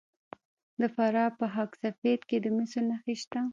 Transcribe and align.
د 0.79 0.81
فراه 0.95 1.29
په 1.39 1.45
خاک 1.53 1.71
سفید 1.83 2.21
کې 2.29 2.37
د 2.41 2.45
مسو 2.55 2.79
نښې 2.87 3.15
شته. 3.21 3.39